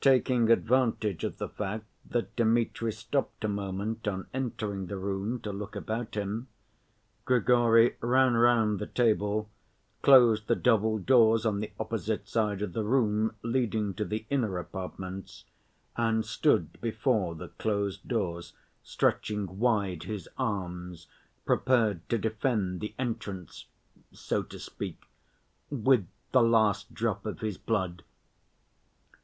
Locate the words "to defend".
22.10-22.78